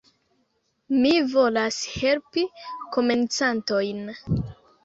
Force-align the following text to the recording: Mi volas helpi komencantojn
Mi 1.01 1.11
volas 1.33 1.77
helpi 1.97 2.47
komencantojn 2.97 4.05